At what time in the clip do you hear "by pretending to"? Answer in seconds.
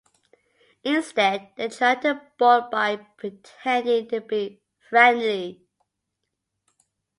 2.71-4.19